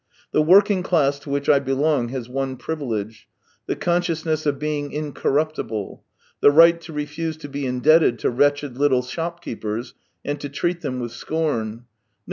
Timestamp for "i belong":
1.47-2.09